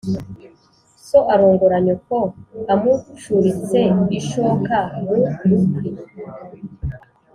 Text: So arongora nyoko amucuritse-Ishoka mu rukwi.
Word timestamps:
So 1.07 1.19
arongora 1.33 1.77
nyoko 1.85 2.17
amucuritse-Ishoka 2.73 4.77
mu 5.03 5.11
rukwi. 5.17 5.55